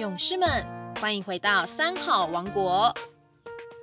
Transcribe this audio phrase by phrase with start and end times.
[0.00, 0.48] 勇士们，
[0.94, 2.90] 欢迎回到三好王国。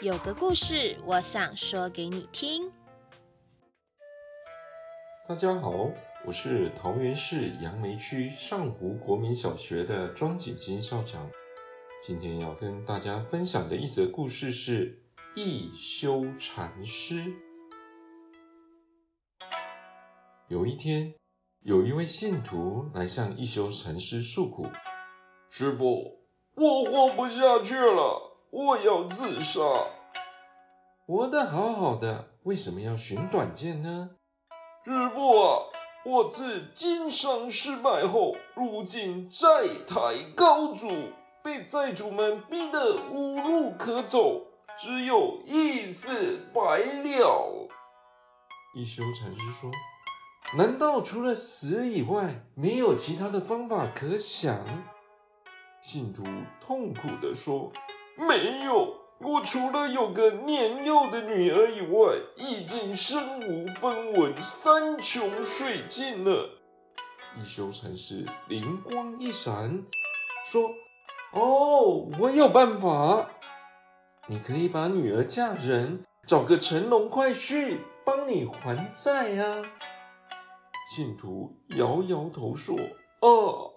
[0.00, 2.72] 有个故事，我想说给你听。
[5.28, 5.90] 大家好，
[6.24, 11.30] 我是桃园市杨梅区上湖国民小学的庄景金校长。
[12.02, 15.02] 今天要跟大家分享的一则故事是
[15.34, 17.30] 一休禅师。
[20.48, 21.12] 有一天，
[21.60, 24.66] 有一位信徒来向一休禅师诉苦
[25.48, 26.18] ：“师傅，
[26.54, 29.62] 我活不下去了，我要自杀。
[31.06, 34.10] ”“活得好好的，为什么要寻短见呢
[34.84, 35.62] ？”“师傅啊，
[36.04, 39.46] 我自经商失败后，如今债
[39.86, 40.88] 台高筑，
[41.42, 44.42] 被债主们逼得无路可走，
[44.78, 47.68] 只有一死百了。”
[48.74, 49.70] 一休禅师说。
[50.56, 54.56] 难道除了死以外，没有其他的方法可想？
[55.88, 56.24] 信徒
[56.60, 57.70] 痛苦地说
[58.18, 66.50] ：“没有，我除了有个年幼的女儿以外，已经身无分文，山穷水尽了。”
[67.38, 69.84] 一休禅师灵光一闪，
[70.44, 70.70] 说
[71.30, 73.30] ：“哦，我有办法，
[74.26, 79.62] 你可以把女儿嫁人，找个乘龙快婿帮你还债呀。”
[80.90, 82.76] 信徒摇摇头说
[83.22, 83.70] ：“啊，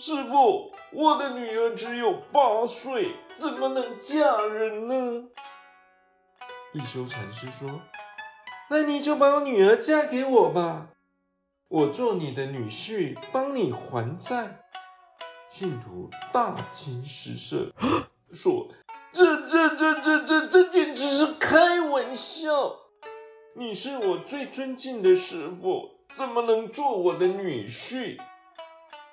[0.00, 5.28] 师傅，我的女儿只有八岁，怎么能嫁人呢？”
[6.72, 7.68] 一休禅师说
[8.70, 10.90] ：“那你就把我女儿嫁给我吧，
[11.66, 14.60] 我做你的女婿，帮你还债。”
[15.50, 17.72] 信徒大惊失色，
[18.32, 18.68] 说
[19.12, 22.76] ：“这、这、这、这、这、这简直是开玩笑！
[23.54, 28.18] 你是我最尊敬的师傅。”怎么能做我的女婿？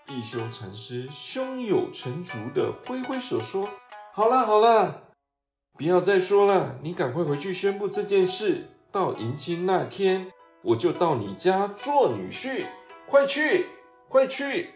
[0.08, 3.68] 一休禅师胸有成竹的挥挥手说
[4.14, 5.10] ：“好了好了，
[5.74, 8.68] 不要再说了，你赶快回去宣布这件事。
[8.92, 10.32] 到迎亲那天，
[10.62, 12.66] 我就到你家做女婿。
[13.08, 13.66] 快去，
[14.08, 14.70] 快去！”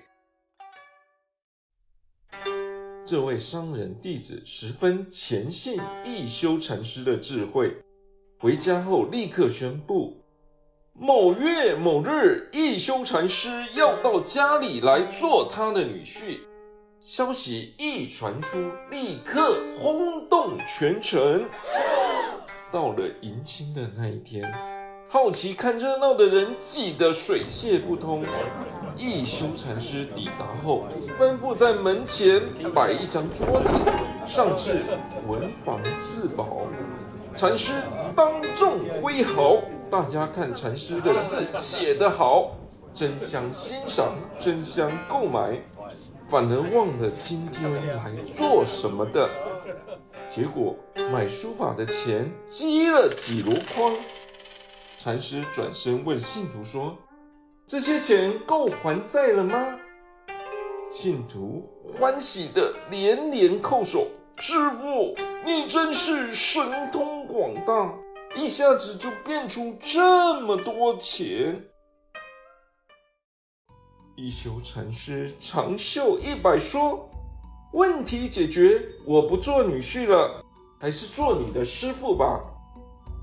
[3.06, 7.82] 这位商人弟子十分虔信一休禅师的智慧，
[8.40, 10.19] 回家后立刻宣布。
[11.02, 16.42] 某月某日，一休禅师要到家里来做他的女婿。
[17.00, 18.58] 消息一传出，
[18.92, 21.46] 立刻轰动全城。
[22.70, 24.54] 到了迎亲的那一天，
[25.08, 28.26] 好奇看热闹的人挤得水泄不通。
[28.98, 30.84] 一休禅师抵达后，
[31.18, 32.42] 吩咐在门前
[32.76, 33.74] 摆一张桌子，
[34.28, 34.82] 上置
[35.26, 36.64] 文房四宝。
[37.38, 37.72] 禅师
[38.14, 39.62] 当众挥毫。
[39.90, 42.52] 大家看禅师的字写得好，
[42.94, 45.60] 争相欣赏，争相购买，
[46.28, 49.28] 反而忘了今天来做什么的。
[50.28, 50.76] 结果
[51.12, 53.92] 买书法的钱积了几箩筐。
[55.00, 56.96] 禅师转身问信徒说
[57.66, 59.76] ：“这些钱够还债了吗？”
[60.92, 61.68] 信徒
[61.98, 64.08] 欢喜的连连叩首
[64.38, 67.92] ：“师傅，你真是神通广大！”
[68.36, 71.68] 一下子就变出这么多钱，
[74.16, 77.10] 一休禅师长袖一摆说
[77.74, 80.44] ：“问题解决，我不做女婿了，
[80.80, 82.40] 还是做你的师傅吧。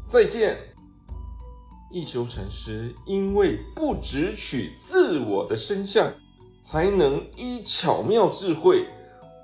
[0.06, 0.58] 再见。”
[1.92, 6.12] 一休禅师因为不直取自我的身相，
[6.62, 8.86] 才能依巧妙智慧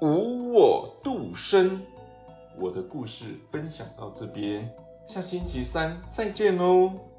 [0.00, 1.80] 无我度生。
[2.58, 4.68] 我的故事分享到这边。
[5.06, 7.11] 下星期三再见喽。